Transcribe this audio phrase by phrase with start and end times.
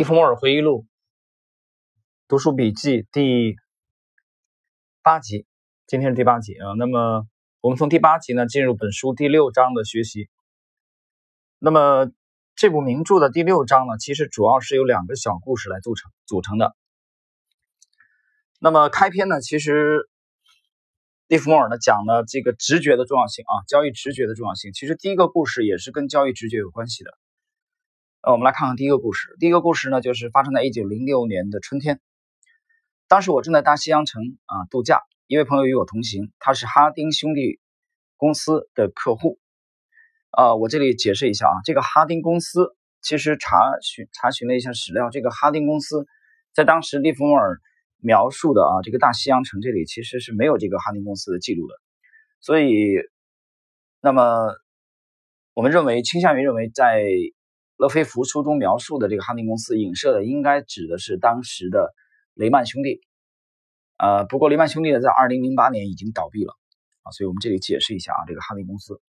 [0.00, 0.86] 利弗莫尔回忆录
[2.26, 3.54] 读书笔记第
[5.02, 5.44] 八集，
[5.86, 6.72] 今天是第八集啊。
[6.78, 7.26] 那么
[7.60, 10.30] 我们从第八集呢进入本书第六章的学习。
[11.58, 12.10] 那么
[12.56, 16.74] 这部名著的第六章呢，其实主要是由两个小故事来组成组成的。
[18.58, 20.08] 那么开篇呢，其实
[21.26, 24.72] 利弗莫尔呢讲了这个直觉的重要性啊，交易直觉的重要性。
[24.72, 27.10] 其实第一个故事也是跟交易直觉有关系的。
[28.22, 29.34] 呃，我们来看看第一个故事。
[29.40, 32.02] 第一个故事呢，就是发生在一九零六年的春天。
[33.08, 37.60] 当时我正在大西洋城啊度假，一位朋友与我同行，他是哈丁兄弟
[38.18, 39.38] 公司的客户。
[40.32, 46.06] 啊，我这里解释一下啊，这个哈丁公司其实查询查询了一下史料，这个哈丁公司
[46.52, 47.58] 在当时利弗莫尔
[47.96, 51.74] 描述的啊这个大西洋城这里其实是没有这个哈丁公司的记录的，
[52.42, 52.98] 所以，
[54.02, 54.52] 那么
[55.54, 57.02] 我们认为倾向于认为在。
[57.80, 61.94] 勒菲弗书中描述的这个哈丁公司，影射的应该指的是当时的
[62.34, 63.00] 雷曼兄弟。
[63.96, 66.52] 呃，不过雷曼兄弟呢，在二零零八年已经倒闭了
[67.04, 69.00] 啊，所以我们这里解释一下啊，这个哈丁公司。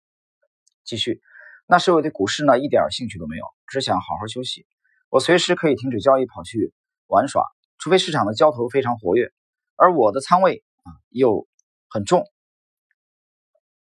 [0.86, 1.20] 继续，
[1.68, 4.66] 那时我对股市呢一点兴趣都没有，只想好好休息。
[5.10, 6.74] 我随时可以停止交易跑去
[7.08, 7.44] 玩耍，
[7.78, 9.34] 除非市场的交投非常活跃，
[9.76, 11.46] 而我的仓位啊又
[11.90, 12.24] 很重，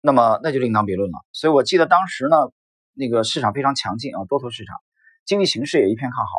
[0.03, 1.17] 那么那就另当别论了。
[1.33, 2.37] 所以我记得当时呢。
[2.99, 4.75] 那个市场非常强劲啊，多头市场，
[5.27, 6.31] 经济形势也一片看好。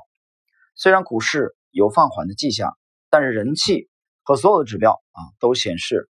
[0.76, 2.76] 虽然股市有放缓的迹象，
[3.12, 3.90] 但是人气
[4.24, 6.10] 和所有的指标啊都显示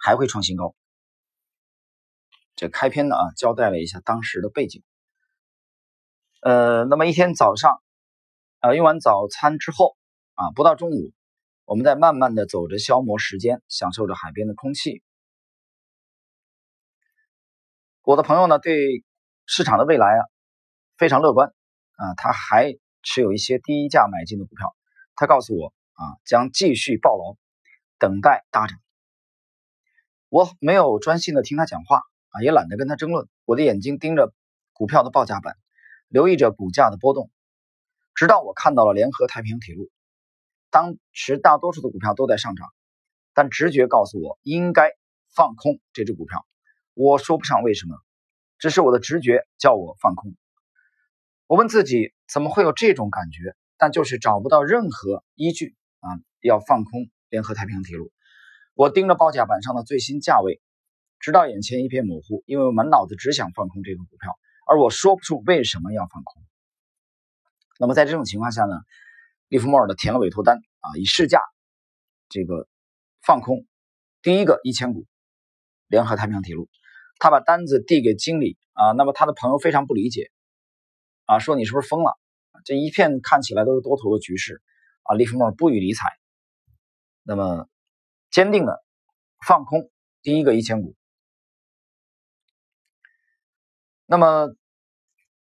[0.00, 0.74] 还会创新高。
[2.56, 4.82] 这开篇呢啊，交代了一下当时的背景。
[6.40, 7.80] 呃，那么一天早上
[8.58, 9.96] 啊，用完早餐之后
[10.34, 11.12] 啊，不到中午，
[11.64, 15.00] 我们在慢慢的走着，消磨时间，享受着海边的空气。
[18.02, 19.04] 我的朋友呢，对。
[19.46, 20.22] 市场的未来啊，
[20.96, 24.74] 非常乐观啊，他还持有一些低价买进的股票。
[25.14, 27.36] 他告诉我啊，将继续抱牢，
[27.98, 28.78] 等待大涨。
[30.28, 31.98] 我没有专心的听他讲话
[32.30, 33.28] 啊，也懒得跟他争论。
[33.44, 34.32] 我的眼睛盯着
[34.72, 35.56] 股票的报价板，
[36.08, 37.30] 留意着股价的波动，
[38.14, 39.90] 直到我看到了联合太平洋铁路。
[40.70, 42.66] 当时大多数的股票都在上涨，
[43.34, 44.90] 但直觉告诉我应该
[45.36, 46.44] 放空这只股票。
[46.94, 47.96] 我说不上为什么。
[48.58, 50.34] 只是我的直觉叫我放空。
[51.46, 56.08] 我问自己怎么会有这种感觉，但就是找不到任何依据啊，
[56.40, 58.10] 要放空联合太平洋铁路。
[58.74, 60.60] 我盯着报价板上的最新价位，
[61.20, 66.42] 直到眼前一片模糊，因为我满脑子只想放空这个股票，而我说不出为什么要放空。
[67.78, 68.74] 那么在这种情况下呢，
[69.48, 71.40] 利弗莫尔的填了委托单啊，以市价
[72.28, 72.66] 这个
[73.22, 73.66] 放空
[74.22, 75.06] 第一个一千股
[75.88, 76.68] 联合太平洋铁路。
[77.24, 80.30] 他把单子递给经理啊，那么他的朋友非常不理解
[81.24, 82.18] 啊，说你是不是疯了？
[82.66, 84.60] 这一片看起来都是多头的局势
[85.04, 86.10] 啊，利弗莫尔不予理睬，
[87.22, 87.66] 那么
[88.30, 88.84] 坚定的
[89.42, 89.90] 放空
[90.20, 90.94] 第一个一千股。
[94.04, 94.54] 那么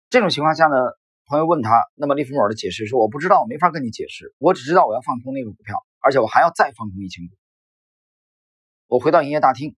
[0.10, 0.78] 这种情况下呢，
[1.26, 7.36] 朋友问他，那么利弗莫尔的解释说，我不知道，我没法跟你解释，我只知道我要放空那个股票，而且我还要再放空一千股。
[8.88, 9.76] 我回到营业大厅。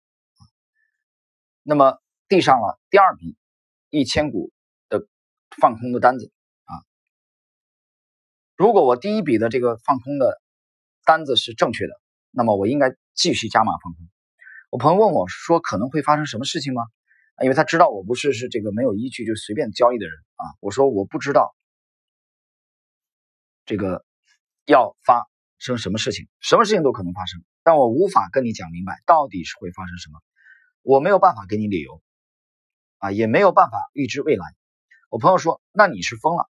[1.69, 1.99] 那么
[2.29, 3.37] 递上了第二笔
[3.91, 4.51] 一千股
[4.89, 5.07] 的
[5.61, 6.33] 放空的单子
[6.65, 6.73] 啊，
[8.57, 10.41] 如果我第一笔的这个放空的
[11.05, 11.93] 单子是正确的，
[12.31, 14.09] 那么我应该继续加码放空。
[14.71, 16.85] 我朋友问我说可能会发生什么事情吗？
[17.43, 20.45] 因为他知道我不是是这个没有依据就随便交易的人啊。
[20.61, 21.55] 我说我不知道
[23.67, 24.07] 这个
[24.65, 25.29] 要发
[25.59, 30.19] 生什么事情，什么事情都可能发生，但我无法跟你讲明白到底是会发生什么。
[30.89, 32.01] 我没有办法给你理由，
[32.97, 34.47] 啊，也没有办法预知未来。
[35.11, 36.49] 我朋友说：“那你是疯了，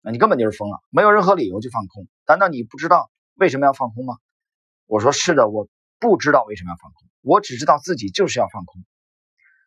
[0.00, 2.08] 那你根本就是疯了，没有任何理由就放空。
[2.26, 4.16] 难道你不知道为什么要放空吗？”
[4.88, 8.82] 我说：“是的，我不知道为什么要放空，我只知道自己就是要放空，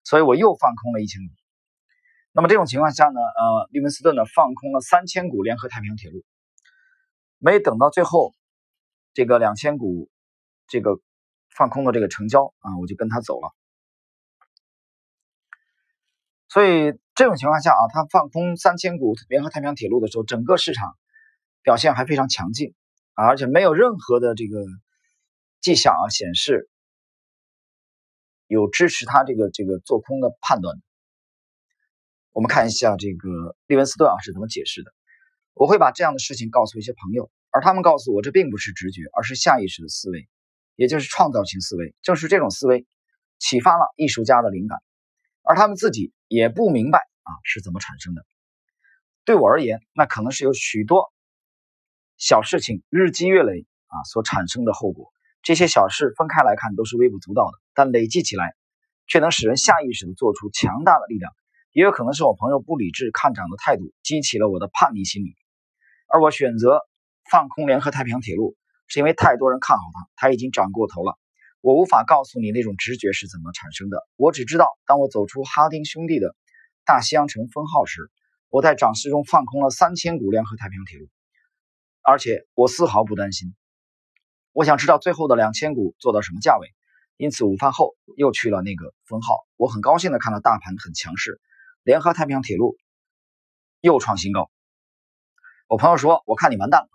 [0.03, 1.36] 所以我又放空了一千股。
[2.31, 6.25] 那么这种情况下呢，呃，利文斯顿呢放空了三千股联合太平洋铁路，
[7.38, 8.34] 没等到最后
[9.13, 10.10] 这个两千股
[10.68, 11.00] 这个
[11.56, 13.54] 放空的这个成交啊，我就跟他走了。”
[16.50, 20.98] 所以这种情况下啊，他放空三千股联合太平洋铁路的时候，整个市场
[21.62, 22.74] 表现还非常强劲
[23.13, 24.66] 啊，而且没有任何的这个
[25.62, 26.68] 迹象啊显示
[28.48, 30.75] 有支持他这个这个做空的判断。
[32.31, 34.92] 我们看一下这个利文斯顿啊是怎么解释的。
[35.54, 40.28] 我会把这样的事情告诉一些朋友，而他们告诉我，这并不是直觉，而是下意识的思维，
[40.75, 41.94] 也就是创造性思维。
[42.01, 42.88] 正是这种思维
[43.40, 44.80] 启发了艺术家的灵感。
[45.44, 48.26] 而他们自己也不明白啊是怎么产生的。
[49.26, 51.12] 对我而言，那可能是有许多
[52.18, 55.12] 小事情日积月累啊所产生的后果。
[55.42, 58.56] 这些小事分开来看都是微不足道的，但累积起来，
[59.08, 61.31] 却能使人下意识的做出强大的力量。
[61.72, 65.36] 也有可能是我朋友不理智看涨的态度激起了我的叛逆心理，
[66.08, 66.82] 而我选择
[67.30, 68.56] 放空联合太平洋铁路，
[68.88, 71.18] 是因为太多人看好它，它已经涨过头了。
[71.62, 76.36] 我无法告诉你那种直觉是怎么产生的，我只知道，当我走出哈丁兄弟的
[76.86, 78.10] 大西洋城分号时，
[78.50, 81.10] 我在涨势中放空了三千股联合太平洋铁路，
[82.02, 83.54] 而且我丝毫不担心。
[84.54, 86.74] 我想知道最后的两千股做到什么价位，
[87.18, 89.46] 因此午饭后又去了那个分号。
[89.58, 91.42] 我很高兴的看到大盘很强势。
[91.84, 92.78] 联合太平洋铁路
[93.82, 94.50] 又创新高，
[95.68, 96.90] 我朋友说：“我看你完蛋了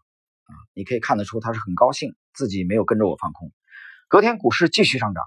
[0.45, 3.53] 啊！”你可以看得出他是很高兴自己没有跟着我放空。
[4.15, 5.25] 隔天股市继续上涨，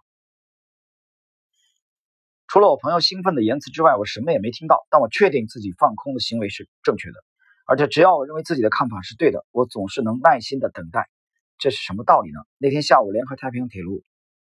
[2.48, 4.88] 除了我朋友兴奋的言辞之外，我什么也没听到。
[4.90, 7.16] 但我确定自己放空的行为是正确的，
[7.66, 11.10] 而且只要我认为自己的看法是对的，我总是能耐心的等待。
[11.58, 12.40] 这是什么道理呢？
[12.58, 14.06] 那天下午，联合太平洋铁路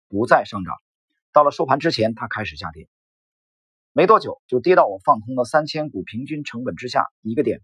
[0.08, 0.76] 不再上涨，
[1.34, 2.88] 到了收盘之前，它开始下跌。
[3.93, 7.61] 没多久就跌到我放空的三千股平均成本之下一个点，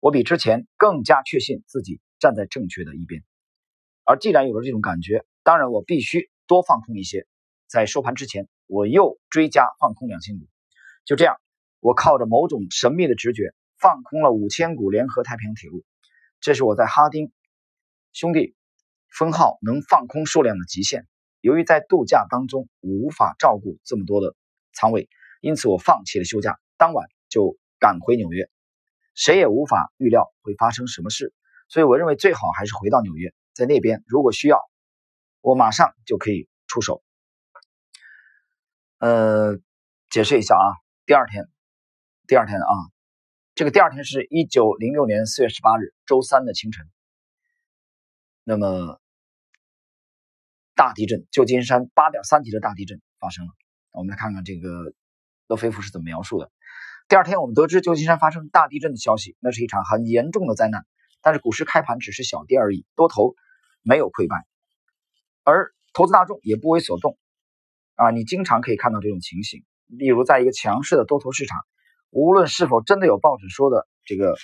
[0.00, 3.22] 我比之前更加确信自己站在正确的一边。
[4.04, 7.26] 而既然有了这种感觉，当然我必须多放空一些。
[7.68, 10.46] 在收盘之前，我又追加放空两千股。
[11.04, 11.36] 就这样，
[11.80, 15.84] 我靠着某种神秘的直觉放空了五千股联合太平洋铁路。
[16.40, 17.30] 这是我在哈丁
[18.12, 18.54] 兄弟
[19.08, 21.06] 分号能放空数量的极限。
[21.40, 24.34] 由于在度假当中，我无法照顾这么多的
[24.72, 25.08] 仓位。
[25.42, 28.48] 因此，我放弃了休假，当晚就赶回纽约。
[29.14, 31.34] 谁也无法预料会发生什么事，
[31.68, 34.58] 所以我认为最好还是回到纽约，在那边如果需要，
[35.44, 37.04] 我马上就可以出手。
[38.96, 39.58] 呃，
[40.08, 40.66] 解释一下啊，
[41.04, 41.44] 第二天，
[42.26, 42.72] 第二天啊，
[43.54, 46.88] 这个第二天是一九零六年四月十八日周三的清晨。
[48.42, 48.98] 那么，
[50.74, 53.52] 大地震，旧金山八点三级的大地震发生了。
[53.90, 54.94] 我们来看看这个。
[55.46, 56.50] 勒菲夫是怎么描述的？
[57.06, 60.86] 第二天，我们得知旧金山发生大地震的消息，那是一场很严重的灾难。
[61.20, 63.34] 但是股市开盘只是小跌而已，多头
[63.82, 64.46] 没有溃败，
[65.44, 67.16] 而投资大众也不为所动。
[67.94, 71.60] 啊，你经常可以看到这种情形，例如在一个强势的多头市场，
[72.10, 74.36] 无论是否真的有报纸说的这个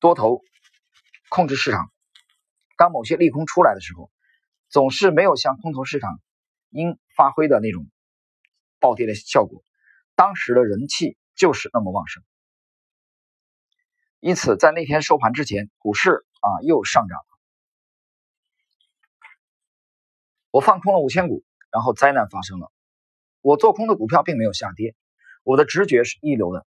[0.00, 0.40] 多头
[1.28, 1.92] 控制市场，
[2.76, 4.10] 当某些利空出来的时候，
[4.68, 6.20] 总是没有像空头市场
[6.70, 7.86] 应发挥的那种
[8.80, 9.62] 暴跌的效果。
[10.16, 12.24] 当时的人气就是那么旺盛，
[14.18, 17.24] 因此在那天收盘之前，股市啊又上涨了。
[20.54, 21.42] 我放空了五千股，
[21.72, 22.70] 然后灾难发生了。
[23.40, 24.94] 我做空的股票并没有下跌，
[25.42, 26.64] 我的直觉是一流的，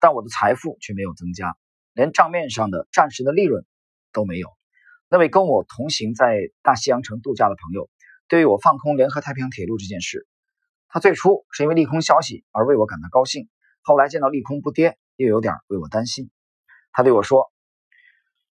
[0.00, 1.56] 但我的财富却没有增加，
[1.94, 3.64] 连账面上的暂时的利润
[4.12, 4.50] 都没有。
[5.08, 7.88] 那位跟我同行在大西洋城度假的朋友，
[8.28, 10.26] 对于我放空联合太平洋铁路这件事。
[10.88, 13.48] 他最初是因为利空消息而为我感到高兴，
[13.80, 16.30] 后来见到利空不跌，又有点为我担心。
[16.92, 17.50] 他对我说：“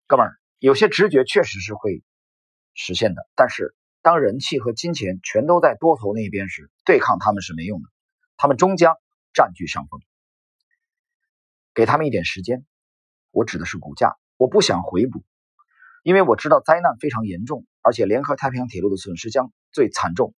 [0.08, 2.02] 哥们儿，有些直觉确实是会
[2.74, 7.90] 实现的，但是当人气和金钱全都在多头那边时，对抗他们是没用的，
[8.38, 8.96] 他们终将
[9.34, 10.00] 占据上风。
[11.74, 12.66] 给他们一点时间，
[13.32, 15.24] 我指的是股价，我不想回补，
[16.04, 20.34] 因为我知道灾难非常严重，而且联合太平洋铁路的损失将最惨重。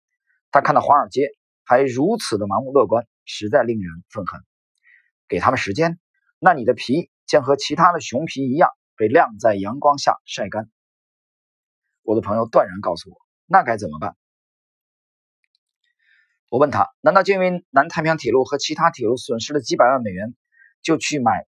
[0.52, 1.30] 他看到华尔街。”
[1.64, 4.42] 还如此的盲目乐观，实在令人愤恨。
[5.30, 6.00] 给他们时间，
[6.38, 10.70] 那你的皮将和其他的熊皮一样被晾在阳光下晒干。
[12.02, 13.16] 我的朋友断然告诉我
[13.52, 14.16] ：“那该怎么办？”
[16.50, 20.34] 我问他：“难道就因为南太平洋铁路和其他铁路损失了几百万美元，
[20.82, 21.46] 就去买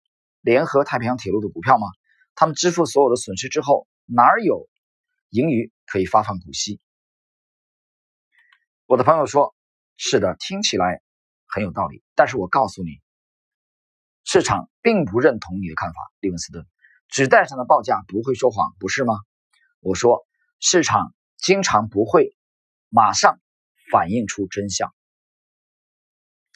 [0.41, 1.87] 联合太平洋铁路的股票吗？
[2.35, 4.69] 他们支付所有的损失之后，哪儿有
[5.29, 6.79] 盈余可以发放股息？”
[8.85, 9.53] 我的朋友说。
[9.99, 11.01] 是的，听起来
[11.47, 13.01] 很有道理，但是我告诉你，
[14.23, 16.67] 市场并不认同你的看法，利文斯顿。
[17.07, 19.15] 纸袋上的报价不会说谎，不是吗？
[19.79, 20.27] 我说，
[20.59, 22.35] 市场经常不会
[22.89, 23.39] 马上
[23.91, 24.93] 反映出真相。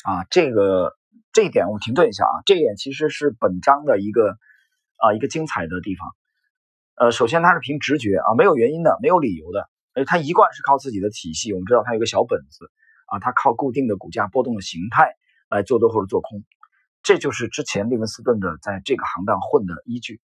[0.04, 0.98] 啊，这个
[1.32, 4.38] 这一点我停顿一下啊，这一点其实是本章的一个
[4.98, 6.10] 啊一个精彩的地方。
[6.96, 11.54] 呃，首先它是凭直觉啊，没有原因的，没有理由的，而它一贯是靠自己的体系。
[11.54, 12.72] 我们知道它有个小本子。
[13.08, 15.18] 啊，它靠固定的股价波动的形态
[15.50, 16.46] 来做多或者做空，
[17.04, 20.22] 这就是之前利文斯顿的在这个行当混的依据。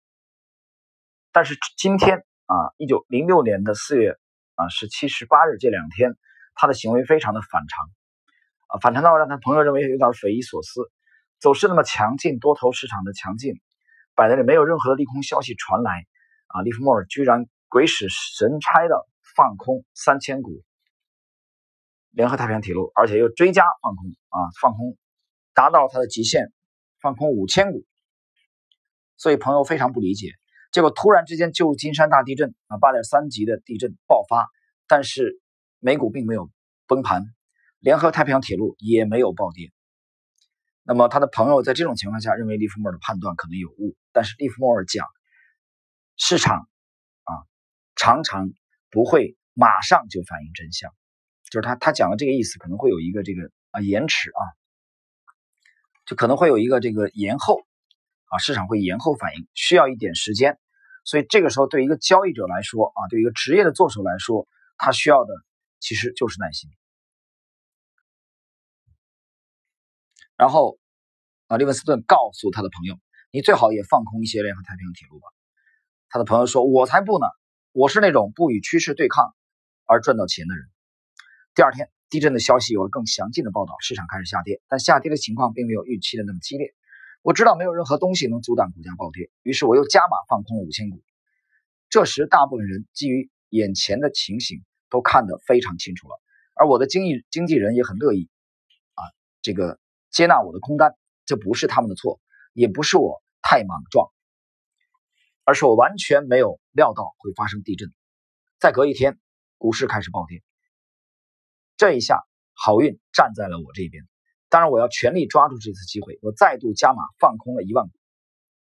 [1.34, 4.18] 但是今天啊，一九零六年的四月
[4.58, 6.18] 啊十七、十八日这两天，
[6.54, 7.90] 他的行为非常的反常
[8.68, 10.82] 啊，反常到让他朋友认为有点匪夷所思。
[11.40, 13.54] 走势那么强劲，多头市场的强劲，
[14.16, 16.06] 摆在这里没有任何的利空消息传来
[16.48, 20.64] 啊，利弗莫尔居然鬼使神差的放空三千股
[22.10, 24.98] 联合太平洋铁路，而且又追加放空啊，放空
[25.54, 26.52] 达到了它的极限，
[27.00, 27.86] 放空五千股。
[29.16, 30.32] 所以朋友非常不理解，
[30.78, 34.46] 结果突然之间旧金山大地震啊，八点三级的地震爆发，
[34.88, 35.42] 但是
[35.80, 36.52] 美股并没有
[36.86, 37.24] 崩盘，
[37.80, 39.72] 联合太平洋铁路也没有暴跌。
[40.84, 45.08] 那么他的朋友在这种情况下认为利弗莫尔的判断可能有误，但是利弗莫尔讲，
[46.16, 46.70] 市场
[47.24, 47.34] 啊
[47.96, 48.52] 常常
[48.92, 50.92] 不会马上就反映真相，
[51.50, 54.42] 就是他他讲的这个意思可能会有一个这个啊延迟啊，
[56.06, 57.66] 就可能会有一个这个延后。
[58.30, 60.60] 啊，市场会延后反应，需要一点时间，
[61.08, 64.46] 所以这个时候对一个交易者来说，啊，对一个职业的做手来说，
[64.76, 65.34] 他需要的
[65.80, 66.70] 其实就是耐心。
[70.36, 70.78] 然后，
[71.48, 73.00] 啊，利文斯顿告诉他的朋友
[73.32, 75.28] ：“你最好也放空一些联合太平洋铁路吧。”
[76.12, 77.26] 他的朋友说：“我才不呢，
[77.72, 79.34] 我是那种不与趋势对抗
[79.86, 80.68] 而赚到钱的人。”
[81.56, 86.76] 第二天，地震的消息有了更详尽的报道，市场开始下跌，但下跌的情况并没有预期的那么激烈。
[87.22, 91.04] 我知道没有任何东西能阻挡股价暴跌，于是我又加码放空了五千股。
[91.90, 96.20] 这时，大部分人基于眼前的情形都看得非常清楚了，
[96.54, 98.30] 而我的经纪经纪人也很乐意
[98.94, 99.04] 啊，
[99.42, 100.96] 这个接纳我的空单。
[101.26, 102.22] 这不是他们的错，
[102.54, 104.10] 也不是我太莽撞，
[105.44, 107.92] 而是我完全没有料到会发生地震。
[108.60, 109.20] 再隔一天，
[109.58, 110.42] 股市开始暴跌。
[111.76, 114.08] 这一下，好运站在了我这边。
[114.50, 116.18] 当然，我要全力抓住这次机会。
[116.22, 117.92] 我再度加码放空了一万股，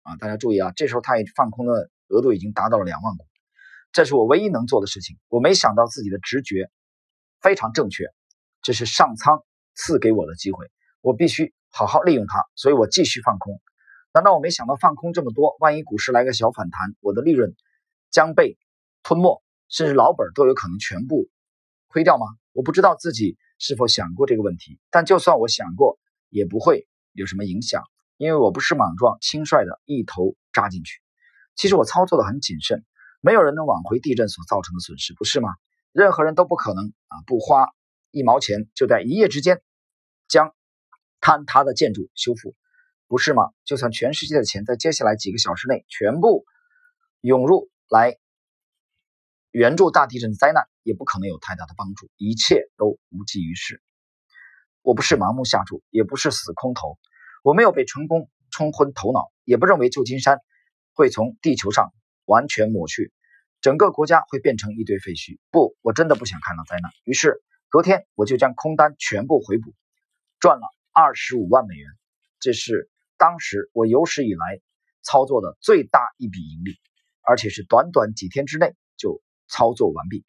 [0.03, 3.25] 啊，大家注意啊，这时候他也放空的额度已经达到了两万股，
[3.93, 5.17] 这是我唯一能做的事情。
[5.29, 6.69] 我没想到自己的直觉
[7.41, 8.07] 非常正确，
[8.63, 10.67] 这是上苍赐给我的机会，
[11.03, 12.45] 我必须好好利用它。
[12.57, 13.61] 所以我继续放空。
[14.13, 17.55] 难道我没想到放空这么多，万一股市来个小反弹，我的利润
[18.11, 18.59] 将被
[19.05, 21.29] 吞没，甚至老本都有可能全部
[21.87, 22.27] 亏掉吗？
[22.53, 23.39] 我不知道自己。
[23.59, 24.79] 是否想过这个问题？
[24.91, 25.99] 但就算我想过，
[26.29, 27.83] 也不会有什么影响，
[28.17, 31.01] 因为我不是莽撞轻率的一头扎进去。
[31.55, 32.85] 其实我操作的很谨慎，
[33.21, 35.49] 没有人能挽回地震所造成的损失，不是吗？
[35.93, 37.69] 任何人都不可能啊，不花
[38.11, 39.63] 一毛钱就在一夜之间
[40.29, 40.55] 将
[41.21, 42.55] 坍塌的建筑修复，
[43.09, 43.51] 不是吗？
[43.65, 46.45] 就算全世界的钱在接下来几个小时内全部
[47.21, 48.19] 涌入来。
[49.57, 53.81] 援助大地震灾难也不可能有太大的帮助，一切都无济于事。
[54.83, 56.99] 我不是盲目下注，也不是死空头，
[57.43, 60.41] 我没有被成功冲昏头脑，也不认为旧金山
[60.93, 61.95] 会从地球上
[62.27, 63.15] 完全抹去，
[63.63, 65.39] 整个国家会变成一堆废墟。
[65.51, 66.91] 不，我真的不想看到灾难。
[67.05, 69.73] 于是隔天我就将空单全部回补，
[70.39, 71.89] 赚了二十五万美元，
[72.41, 74.61] 这是当时我有史以来
[75.03, 76.75] 操作的最大一笔盈利，
[77.23, 78.75] 而且是短短几天之内。
[79.49, 80.25] 操作完毕。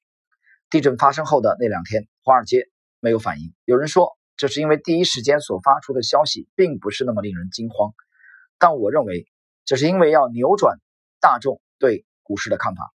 [0.70, 2.70] 地震发生后的那两天，华尔街
[3.00, 3.54] 没有反应。
[3.64, 7.94] 有人说，这是因为第一时间所发出的消息并不是那么令人惊慌。
[8.58, 9.28] 但我认为，
[9.66, 10.80] 这是因为要扭转
[11.20, 12.92] 大众对股市的看法，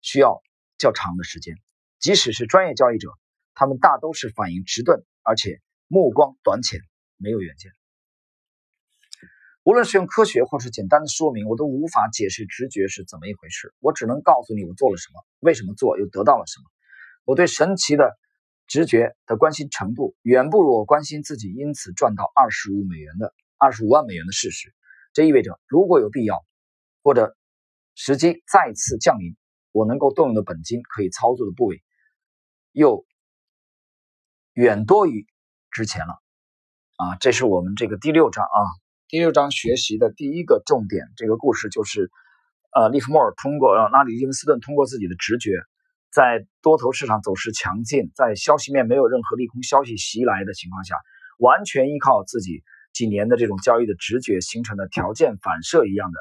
[0.00, 0.40] 需要
[0.78, 1.56] 较长的时间。
[1.98, 3.10] 即使是专业交易者，
[3.54, 6.80] 他们大都是反应迟钝，而且目光短浅，
[7.16, 7.72] 没有远见。
[9.62, 13.74] 无论是用科学，或是简单的说明，我都无法解释直觉是怎么一回事。
[13.80, 16.64] 我只能告诉你我做了什么，为什么做，又得到了什么。
[17.24, 18.18] 我对神奇的
[18.66, 24.74] 直觉的关心程度，远不如我关心自己因此赚到二十五美元的二十五万美元的事实。
[25.12, 26.42] 这意味着，如果有必要，
[27.02, 27.36] 或者
[27.94, 29.36] 时机再次降临，
[29.72, 31.82] 我能够动用的本金，可以操作的部位，
[32.72, 33.04] 又
[34.54, 35.26] 远多于
[35.70, 36.14] 之前了。
[36.96, 38.58] 啊，这是我们这个第六章啊。
[39.10, 42.12] 第六章学习的第一个重点，这个故事就是，
[42.70, 45.50] 呃，利弗莫尔通过让拉里·伊文斯顿通过自己的直觉，
[46.12, 50.94] 在多头市场走势强劲，在消息面没有任何利空消息袭来的情况下，
[51.40, 52.62] 完全依靠自己
[52.92, 56.20] 几年的这种交易的直觉形成的条件反射一样的，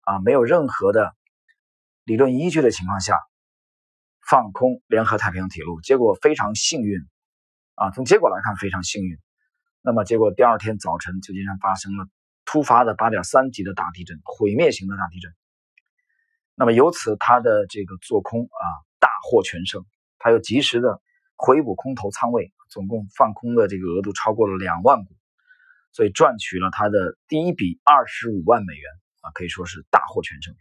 [0.00, 1.12] 啊，没有任何的
[2.04, 3.18] 理论依据的情况下，
[4.26, 6.98] 放空联合太平洋铁路，结果非常幸运，
[7.74, 9.18] 啊，从结果来看非常幸运。
[9.86, 12.08] 那么，结果第二天早晨，旧金山发生了
[12.44, 15.32] 突发的八点三级的大地震，毁灭型的大地震。
[16.56, 18.66] 那么，由此他的这个做空啊
[18.98, 19.86] 大获全胜，
[20.18, 21.00] 他又及时的
[21.36, 25.14] 回补空头仓位，总共放空的这个额度超过了两万股，
[25.92, 28.90] 所以赚取了他的第一笔二十五万美元
[29.20, 30.52] 啊，可以说是大获全胜。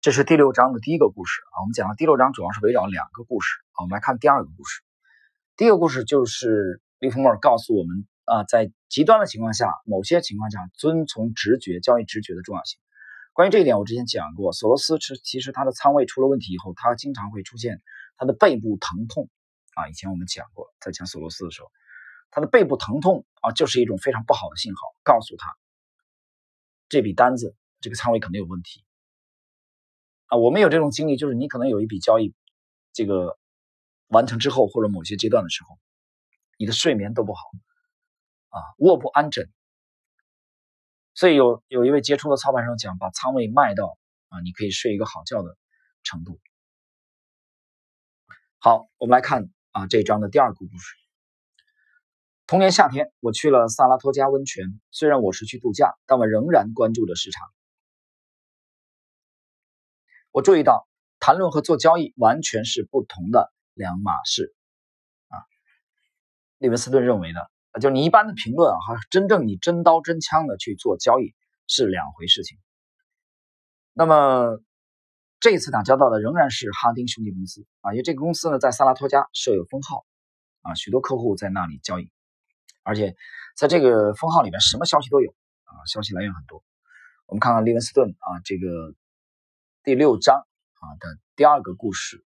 [0.00, 1.60] 这是第六章的第一个故事啊。
[1.60, 3.84] 我们讲的第六章主要是围绕两个故事啊。
[3.84, 4.80] 我们来看第二个故事，
[5.58, 6.80] 第一个故事就是。
[6.98, 12.78] 利弗莫尔告诉我们啊，在极端的情况下，某些情况下遵从直觉、交易直觉的重要性。
[13.32, 17.80] 关于这一点，我之前讲过，索罗斯是其实他的仓位出了问题以后，他经常会出现
[18.16, 19.28] 他的背部疼痛
[19.74, 19.88] 啊。
[19.88, 21.70] 以前我们讲过，在讲索罗斯的时候，
[22.30, 25.56] 他的背部疼痛啊，就是一种非常不好的信号，告诉他
[26.88, 28.84] 这笔单子这个仓位可能有问题
[30.26, 30.36] 啊。
[30.36, 32.34] 我们有这种经历，就是你可能有一笔交易，
[32.92, 33.38] 这个
[34.08, 35.78] 完成之后或者某些阶段的时候，
[36.58, 37.40] 你的睡眠都不好
[38.48, 39.50] 啊，卧不安枕。
[41.14, 43.96] 所以有有一位杰出的操盘手讲，把仓位卖到
[44.28, 45.56] 啊，你可以睡一个好觉的
[46.02, 46.38] 程度。
[48.58, 50.94] 好，我们来看啊这一章的第二个故事。
[52.46, 54.80] 同年夏天，我去了萨拉托加温泉。
[54.90, 57.46] 虽然我是去度假，但我仍然关注着市场。
[60.30, 60.88] 我注意到，
[61.20, 64.54] 谈论和做交易完全是不同的两码事。
[66.58, 67.50] 利文斯顿认为的。
[67.80, 71.34] 就你一般的评论啊，和真正你真刀真枪的去做交易
[71.68, 72.58] 是两回事情。
[73.92, 74.58] 那么
[75.38, 80.04] 这一次打交道的仍然是哈丁兄弟公司啊，因为这个公司呢在萨拉托加设有分号
[80.62, 82.10] 啊，许多客户在那里交易，
[82.82, 83.14] 而且
[83.56, 85.30] 在这个分号里面什么消息都有
[85.64, 86.64] 啊，消息来源很多。
[87.26, 88.66] 我们看看利文斯顿啊，这个
[89.84, 92.24] 第六章啊的第二个故事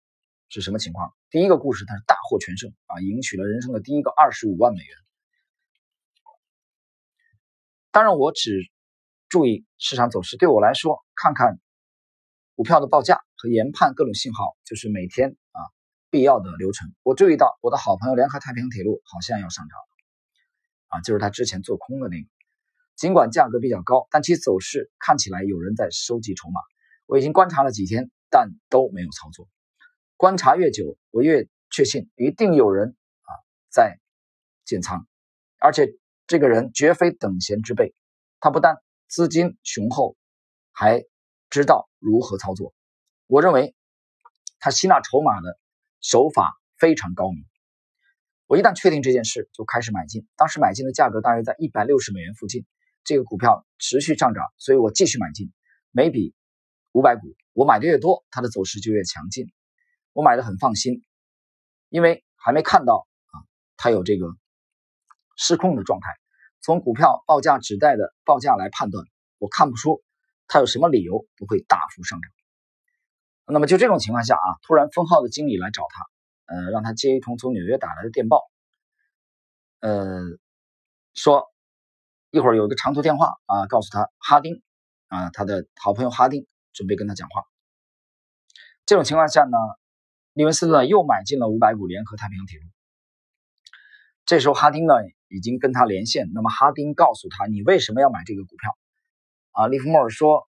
[0.48, 1.12] 是什么情况？
[1.34, 4.96] 第一个故事他是大获全胜啊，赢取了人生的第一个二十五万美元。
[7.90, 8.70] 当然，我只
[9.28, 10.36] 注意市场走势。
[10.36, 11.58] 对我来说，看看
[12.54, 15.58] 股票的报价和研判各种信号，就是每天啊
[16.08, 16.94] 必要的流程。
[17.02, 19.76] 我注意到我的好朋友联合太平洋铁路好像要上涨
[20.86, 22.28] 啊，就是他之前做空的那个。
[22.94, 26.60] 尽管价格比较高，但其走势看起来有人在收集筹码。
[27.06, 29.48] 我已经观察了几天，但都没有操作。
[30.16, 33.30] 观察越久，我越确信一定有人啊
[33.70, 33.98] 在
[34.64, 35.06] 建仓，
[35.58, 35.96] 而且。
[36.26, 37.94] 这个人绝非等闲之辈，
[38.40, 38.78] 他不但
[39.08, 40.16] 资金雄厚，
[40.72, 41.04] 还
[41.50, 42.72] 知道如何操作。
[43.26, 43.74] 我认为
[44.58, 45.58] 他吸纳筹码的
[46.00, 47.44] 手法非常高明。
[48.46, 50.26] 我一旦确定这件事，就开始买进。
[50.34, 52.64] 当时买进的价格大约在一百六十美元附近，
[53.04, 55.52] 这个股票持续上涨，所以我继续买进，
[55.90, 56.34] 每笔
[56.92, 57.36] 五百股。
[57.52, 59.52] 我买的越多，它的走势就越强劲。
[60.14, 61.04] 我买的很放心，
[61.90, 63.44] 因为还没看到啊，
[63.76, 64.28] 它有这个。
[65.36, 66.14] 失控的状态，
[66.60, 69.04] 从股票报价指代的报价来判断，
[69.38, 70.00] 我看不出
[70.46, 72.30] 它有什么理由不会大幅上涨。
[73.46, 78.48] 那么就这种情况下啊，突然封号的经理来找他，呃，让他接一通从纽约打来的电报，
[79.80, 80.20] 呃，
[81.14, 81.52] 说
[82.30, 84.62] 一会儿有个长途电话啊，告诉他哈丁
[85.08, 87.42] 啊，他的好朋友哈丁准备跟他讲话。
[88.86, 89.58] 这种情况下呢，
[90.34, 92.66] 利文斯顿又买进了五百股联合太平洋铁路。
[94.26, 94.94] 这时候哈丁呢？
[95.28, 98.78] 已经跟他连线，那么哈丁告诉他：“你为什么要买这个股票？”
[99.50, 100.48] 啊，利弗莫尔说：“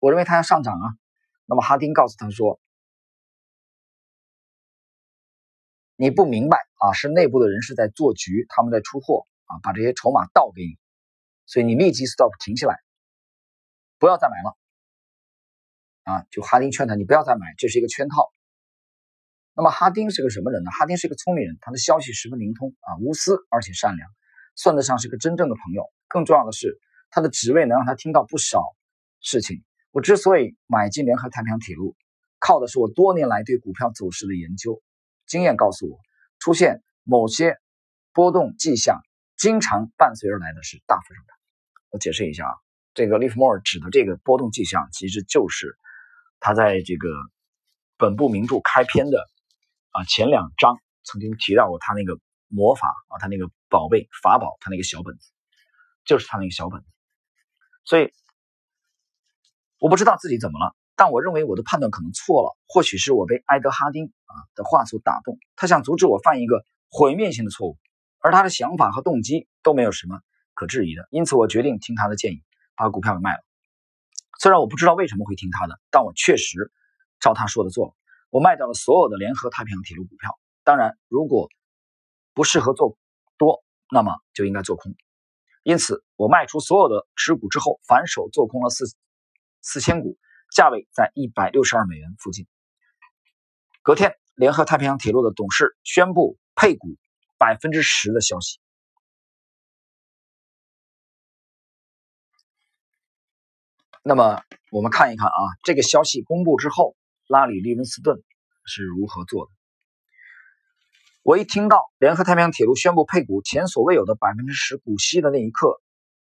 [0.00, 0.88] 我认为它要上涨啊。”
[1.44, 2.58] 那么哈丁告诉他说
[5.96, 10.78] ：“你不明白啊，是内部的人士在做局，他们在出货啊，把这些筹码倒给你，
[11.44, 12.78] 所以你立即 stop 停下来，
[13.98, 14.56] 不要再买了。”
[16.04, 18.32] 啊，就哈丁劝他：“你不要再买，这是一个圈套。”
[19.54, 20.70] 那么哈丁是个什么人呢？
[20.70, 24.08] 哈丁是个聪明人，他的消息十分灵通啊，无私而且善良。
[24.54, 25.84] 算得上是个真正的朋友。
[26.08, 26.78] 更重要的是，
[27.10, 28.62] 他的职位能让他听到不少
[29.20, 29.62] 事情。
[29.90, 31.96] 我之所以买进联合太平洋铁路，
[32.38, 34.82] 靠的是我多年来对股票走势的研究。
[35.26, 35.98] 经验告诉我，
[36.38, 37.56] 出现某些
[38.12, 39.00] 波动迹象，
[39.36, 41.36] 经常伴随而来的是大幅上涨。
[41.90, 42.54] 我解释一下啊，
[42.94, 45.76] 这个利弗莫尔指的这个波动迹象，其实就是
[46.40, 47.08] 他在这个
[47.96, 49.26] 本部名著开篇的
[49.92, 52.18] 啊前两章曾经提到过他那个。
[52.54, 55.30] 魔法啊，他那个宝贝法宝，他那个小本子，
[56.04, 56.86] 就是他那个小本子。
[57.86, 58.12] 所以
[59.78, 62.54] 我不知道自己怎么了，但我认为我的判断可能错了。
[62.68, 67.78] 或许是我被埃德哈丁啊的话所打动，他想阻止我犯一个毁灭性的错误，
[68.18, 70.20] 而他的想法和动机都没有什么
[70.52, 71.08] 可质疑的。
[71.10, 72.42] 因此，我决定听他的建议，
[72.76, 73.42] 把股票给卖了。
[74.38, 76.70] 虽然我不知道为什么会听他的，但我确实
[77.18, 77.94] 照他说的做了。
[78.32, 80.38] 我卖掉了所有的联合太平洋铁路股票。
[80.64, 81.50] 当然，如果
[82.32, 82.96] 不适合做
[83.36, 84.94] 多，那么就应该做空。
[85.62, 88.86] 因此，我卖出所有的持股之后，反手做空了四
[89.60, 90.16] 四千股，
[90.50, 92.48] 价位在一百六十二美元附近。
[93.82, 96.96] 隔天，联合太平洋铁路的董事宣布配股
[97.38, 98.58] 百分之十的消息。
[104.02, 106.96] 那么，我们看一看啊，这个消息公布之后，
[107.32, 108.22] 拉里·利文斯顿
[108.66, 109.52] 是如何做的。
[111.22, 115.80] 我一听到联合太平洋铁路宣布配股前所未有的百分之十股息的那一刻，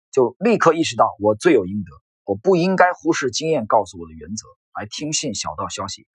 [0.09, 1.91] 就立刻意识到我罪有应得。
[2.23, 4.47] 我不应该忽视经验告诉我的原则，
[4.79, 6.07] 来听信小道消息。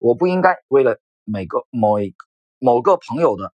[0.00, 2.16] 我不应该为了每个某一
[2.58, 3.54] 某个朋友的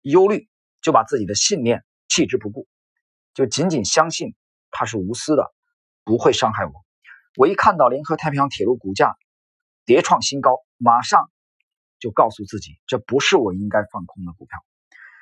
[0.00, 0.48] 忧虑，
[0.80, 2.66] 就把自己的信念弃之不顾，
[3.34, 4.34] 就仅仅相信
[4.70, 5.52] 他是无私的，
[6.04, 6.72] 不会伤害我。
[7.36, 9.16] 我一看到联合太平洋铁路股价
[9.84, 11.30] 跌创新高，马上
[12.00, 14.58] 就告诉自己，这不是我应该放空的股票。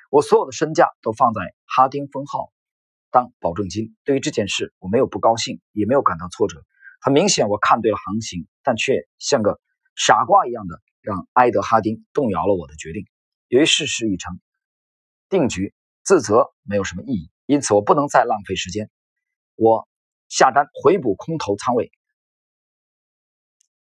[0.09, 2.51] 我所有的身价都放在哈丁封号
[3.11, 3.95] 当保证金。
[4.03, 6.65] 对于这件事，我没有不高兴，也没有感到挫折。
[6.99, 9.61] 很明显，我看对了行情，但却像个
[9.95, 13.05] 傻瓜一样的让埃德哈丁动摇了我的决定。
[13.49, 14.39] 由于事实已成
[15.29, 18.89] 定局，自责没有什么意义，因此我不能再浪费时间。
[19.55, 19.87] 我
[20.27, 21.91] 下单回补空头仓位。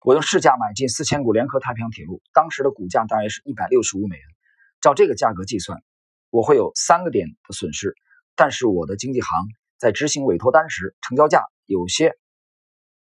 [0.03, 4.25] 我用市价买进四千股联合太平洋铁路，当时的股价大约是一百六十五美元。
[4.81, 5.81] 照这个价格计算。
[6.29, 7.95] 我会有三个点的损失，
[8.35, 9.29] 但是我的经纪行
[9.77, 12.15] 在执行委托单时，成交价有些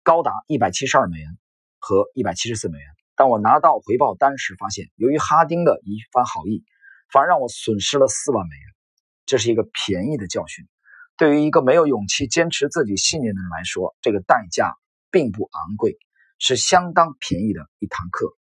[0.04, 1.36] 高达一百七十二美元
[1.80, 2.86] 和一百七十四美元。
[3.16, 6.64] 当我拿到回报单时，发现由于哈丁的一番好意，
[7.12, 8.62] 反而让我损失了四万美元。
[9.26, 10.68] 这是一个便宜的教训。
[11.16, 14.76] 对于一个没有勇气坚持自己信念的人来说，这个代价
[15.10, 15.98] 并不昂贵，
[16.38, 18.34] 是相当便宜的一堂课。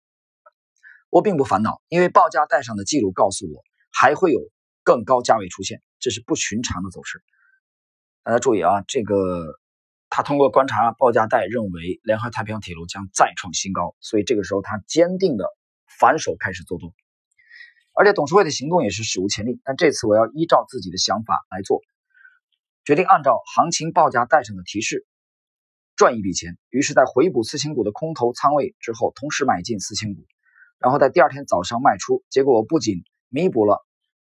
[1.09, 4.39] 我并不烦恼，因为报价带上的记录告诉我还会有。
[4.83, 7.21] 更高价位出现，这是不寻常的走势。
[8.23, 9.59] 大家注意啊，这个
[10.09, 15.43] 他通过观察报价带，认为联合太平洋铁路将再创新高，所以这个时候他坚定的
[15.99, 16.93] 反手开始做多。
[17.91, 19.59] 而且董事会的行动也是史无前例。
[19.65, 21.81] 但这次我要依照自己的想法来做，
[22.85, 25.05] 决定按照行情报价带上的提示
[25.97, 26.57] 赚一笔钱。
[26.69, 30.25] 于是，在回补四千股的空头仓位之后，同时买进四千股，
[30.79, 32.23] 然后在第二天早上卖出。
[32.29, 33.85] 结果不仅弥补了。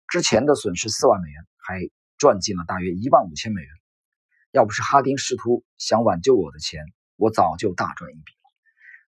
[0.09, 3.71] 之前的损失四万美元，还赚进了大约一万五千美元。
[4.51, 8.51] 要不是哈丁试图想挽救我的钱，我早就大赚一笔了。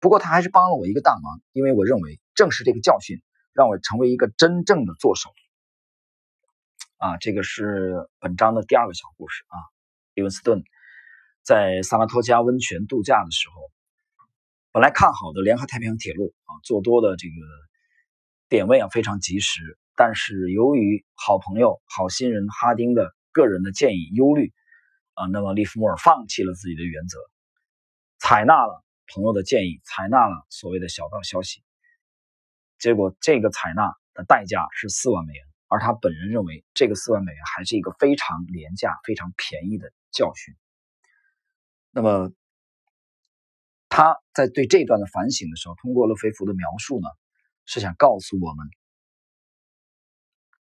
[0.01, 3.21] 不过他还是帮了我一个大忙，因为我认为正是这个教训，
[3.53, 5.29] 让我成为一个真正的作手。
[6.97, 9.61] 啊，这个是本章的第二个小故事啊。
[10.15, 10.65] 利文斯顿
[11.47, 13.71] 在萨拉托加温泉度假的时候，
[14.73, 17.35] 本来看好的联合太平洋铁路啊，做多的这个
[18.49, 19.79] 点位啊非常及时。
[19.95, 24.53] 但是由于好朋友、好心人哈丁的个人的建议忧虑，
[25.15, 27.17] 啊，那么利弗莫尔放弃了自己的原则，
[28.19, 31.63] 采纳了朋友的建议，采纳了所谓的小道消息。
[32.81, 40.53] 结果这个采纳的代价是四万美元，而他本人认为这个四万美元还是一个非常廉价、非常便宜的教训。
[41.97, 42.31] 那么
[43.89, 47.09] 他在对这段的反省的时候，通过勒菲弗的描述呢，
[47.65, 48.67] 是想告诉我们。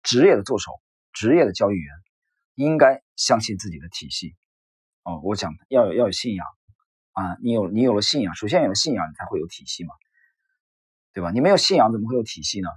[0.03, 0.83] 职业的助手，
[1.15, 1.95] 职业的交易员
[2.57, 4.37] 应该相信自己的体系。
[5.03, 6.47] 哦，我讲要有要有信仰
[7.13, 7.39] 啊！
[7.41, 9.95] 你有你有了信仰，首先有了信仰，你才会有体系嘛，
[11.15, 11.31] 对吧？
[11.31, 12.69] 你没有信仰，怎么会有体系呢？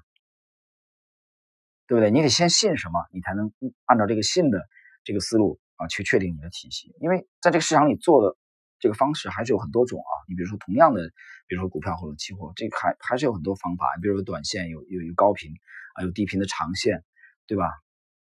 [1.85, 2.11] 对不对？
[2.11, 3.51] 你得先信什么，你才能
[3.83, 4.65] 按照这个信的
[5.03, 6.93] 这个思路啊去确定你的体系。
[6.99, 8.37] 因为在这个市场里做的
[8.79, 10.11] 这个方式还是有很多种啊。
[10.27, 11.01] 你比如说同样的，
[11.47, 13.85] 比如说股票或者期货，这还还是有很多方法。
[14.01, 15.53] 比如说短线有有有高频
[15.95, 17.03] 啊，有低频的长线。
[17.49, 17.63] 对吧？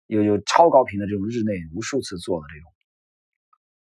[0.07, 2.65] 有有超高频的这种日内无数次做的这种，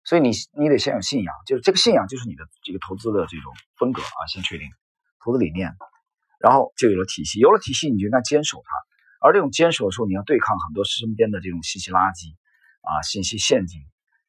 [0.02, 4.66] 所以你你得先有信仰，就是这个信仰就是你的这个投资的这种风格啊，先确定
[5.24, 5.70] 投资理念，
[6.40, 12.34] 然后就有了体系，有了体系你就应该坚守它，而这种坚守的时候，你要对抗很多身边的这种信息垃圾
[12.80, 13.80] 啊、信息陷阱，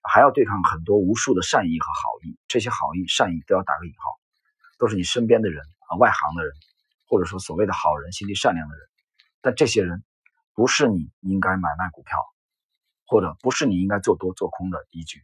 [0.02, 4.20] 还要对抗很多无数的善意和好意，这些好意、善意都要打个引号，
[4.78, 6.54] 都是你身边的人啊、外行的人，
[7.08, 8.88] 或者说所谓的好人、心地善良的人，
[9.42, 10.04] 但这些人。
[10.54, 12.18] 不是你应该买卖股票，
[13.06, 15.24] 或者不是你应该做多做空的依据。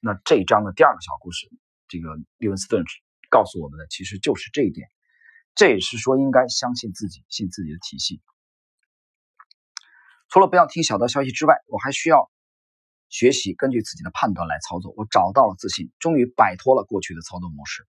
[0.00, 1.48] 那这一章的第二个小故事，
[1.86, 2.84] 这个利文斯顿
[3.30, 4.88] 告诉我们的其实就是这一点。
[5.54, 8.20] 这也是说应该相信自己，信自己的体系。
[10.28, 12.30] 除了不要听小道消息之外，我还需要
[13.08, 14.92] 学习根据自己的判断来操作。
[14.96, 17.86] 我找到了自信，终于摆脱了过去的操作模式。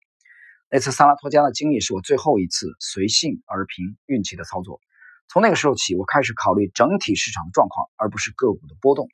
[0.69, 4.81] 那次萨拉托加的经历是我最后一次随性而凭运气的操作。
[5.27, 9.07] 从那个时候起，我开始考虑整体市场的状况，而不是个股的波动。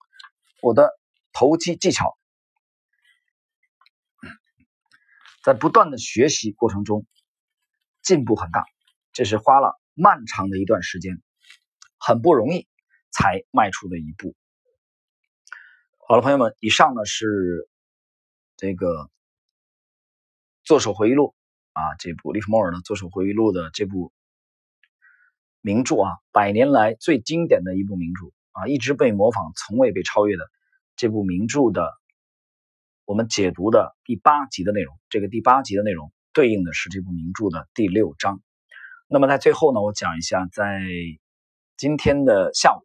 [0.62, 0.92] 我的
[1.32, 2.18] 投机技巧
[5.44, 7.06] 在不断的学习过程中
[8.02, 8.66] 进步很大，
[9.14, 11.22] 这是花了漫长的一段时间，
[11.98, 12.68] 很不容易
[13.12, 14.36] 才迈出的一步。
[16.08, 17.70] 好了，朋友们，以上呢是
[18.58, 18.88] 这个
[20.64, 21.36] 《作手回忆录》
[21.80, 24.12] 啊，这部利弗莫尔的《作手回忆录》的这部。
[25.64, 30.50] 名著啊，百年来最经典的一部名著啊，一直被模仿，从未被超越的
[30.96, 31.94] 这部名著的，
[33.06, 34.98] 我们解读的第八集的内容。
[35.08, 38.42] 这个第八集的内容对应的是这部名著的第六章。
[39.08, 40.82] 那么在最后呢，我讲一下，在
[41.78, 42.82] 今天的下午，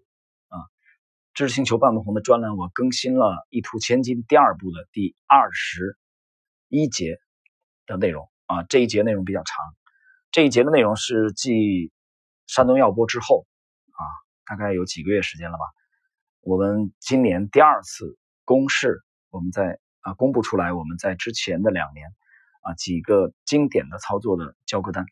[1.37, 5.99] 知识星球半亩红的专栏，我更新了《一图千金》第二部的第二十
[6.69, 7.19] 一节
[7.85, 8.63] 的内容啊。
[8.63, 9.55] 这一节内容比较长，
[10.31, 11.93] 这一节的内容是继
[12.47, 13.47] 山东药播之后
[13.91, 14.01] 啊，
[14.47, 15.65] 大概有几个月时间了吧。
[16.41, 22.09] 我们今年第二次公示，我们在啊公布出来，我们在之前的两年
[22.63, 25.05] 啊几个经典的操作的交割单。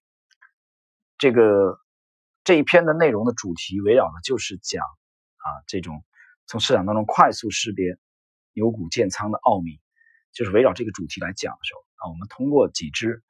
[1.19, 1.79] 这个
[2.45, 6.03] 这一篇的内容的主题围绕的就是讲啊这种
[6.47, 7.97] 从市场当中快速识别
[8.53, 9.81] 牛股建仓的奥秘，
[10.33, 13.23] 就是围绕这个主题来讲的时候啊，我们通过几只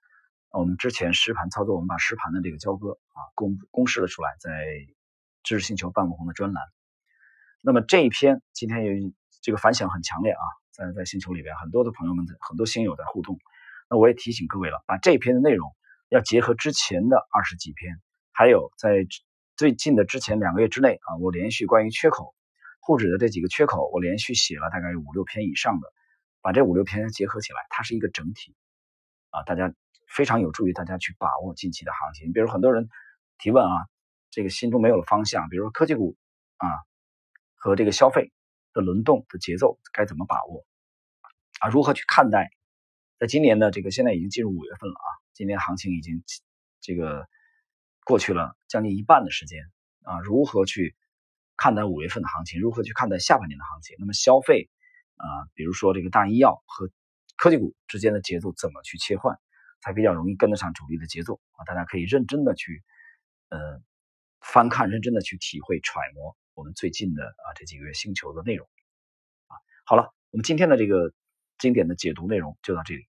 [0.50, 4.50] 我们之前实盘操作，我们把实盘的这个交割啊公公示了出来，在
[5.42, 6.62] 知识星球半亩红的专栏。
[7.60, 13.38] 那么这一篇今天由于这个反响很强烈啊，在在星球里边很多的朋友们在很多新友在互动，
[13.88, 15.70] 那我也提醒各位了，把这一篇的内容。
[16.10, 18.00] 要结合之前的二十几篇，
[18.30, 19.06] 还有在
[19.56, 22.33] 最近的之前两个月之内啊，我连续关于缺口
[22.86, 25.90] 沪指的这几个缺口，我连续写了大概有五六篇以上的，
[26.42, 28.54] 把这五六篇结合起来，它是一个整体
[29.30, 29.74] 啊，大家
[30.06, 32.34] 非常有助于大家去把握近期的行情。
[32.34, 32.90] 比如很多人
[33.38, 33.88] 提问啊，
[34.30, 36.14] 这个心中没有了方向，比如说科技股
[36.58, 36.68] 啊
[37.54, 38.30] 和这个消费
[38.74, 40.66] 的轮动的节奏该怎么把握
[41.60, 41.70] 啊？
[41.70, 42.50] 如何去看待？
[43.18, 46.22] 在今年的这个现在已经进入五月份了啊，今年行情已经
[46.80, 47.26] 这个
[48.04, 49.62] 过去了将近一半的时间
[50.02, 50.94] 啊，如何去
[51.56, 52.60] 看待五月份的行情？
[52.60, 53.96] 如何去看待下半年的行情？
[53.98, 54.68] 那么消费
[55.16, 56.90] 啊，比如说这个大医药和
[57.36, 59.38] 科技股之间的节奏怎么去切换，
[59.80, 61.64] 才比较容易跟得上主力的节奏啊？
[61.64, 62.82] 大家可以认真的去
[63.48, 63.80] 呃
[64.40, 68.66] 翻看，认真的去体会揣摩我们最近的啊这几个月星球的内容
[69.46, 69.56] 啊。
[69.84, 71.12] 好了，我们今天的这个。
[71.56, 73.06] 经典的解读内容就到这里。